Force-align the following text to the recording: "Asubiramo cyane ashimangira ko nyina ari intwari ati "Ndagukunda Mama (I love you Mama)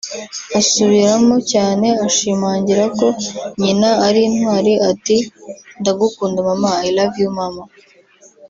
"Asubiramo 0.59 1.35
cyane 1.51 1.87
ashimangira 2.07 2.83
ko 2.97 3.05
nyina 3.61 3.89
ari 4.07 4.19
intwari 4.29 4.73
ati 4.91 5.17
"Ndagukunda 5.79 6.39
Mama 6.49 6.71
(I 6.87 6.89
love 6.95 7.15
you 7.21 7.31
Mama) 7.39 7.63